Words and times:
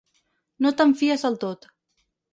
No 0.65 0.71
te'n 0.79 0.95
fies 1.03 1.27
del 1.27 1.37
tot. 1.47 1.69